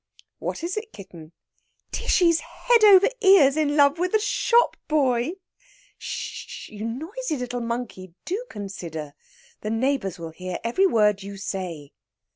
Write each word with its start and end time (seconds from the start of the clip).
"What 0.39 0.63
is 0.63 0.77
it, 0.77 0.91
kitten?" 0.91 1.31
"Tishy's 1.91 2.39
head 2.39 2.83
over 2.83 3.07
ears 3.21 3.55
in 3.55 3.75
love 3.77 3.99
with 3.99 4.13
the 4.13 4.17
shop 4.19 4.75
boy!" 4.87 5.33
"Sh 5.99 6.07
sh 6.07 6.33
sh 6.33 6.47
shish! 6.47 6.69
You 6.69 6.85
noisy 6.87 7.37
little 7.37 7.61
monkey, 7.61 8.15
do 8.25 8.43
consider! 8.49 9.13
The 9.59 9.69
neighbours 9.69 10.17
will 10.17 10.31
hear 10.31 10.57
every 10.63 10.87
word 10.87 11.21
you 11.21 11.37
say." 11.37 11.91